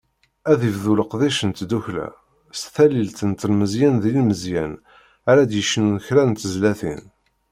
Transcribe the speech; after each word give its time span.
Ad 0.51 0.61
ibdu 0.69 0.93
leqdic 0.99 1.39
n 1.49 1.51
tddukkla, 1.51 2.07
s 2.59 2.61
talilt 2.73 3.19
n 3.29 3.31
telmeẓyin 3.39 3.95
d 4.01 4.03
yilmeẓyen 4.09 4.73
ara 5.29 5.49
d-yecnun 5.49 5.97
kra 6.05 6.23
n 6.25 6.31
tezlatin. 6.33 7.03